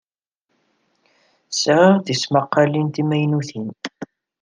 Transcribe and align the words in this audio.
Sɣiɣ-d 1.59 2.05
tismaqqalin 2.05 2.87
timaynutin. 2.95 3.67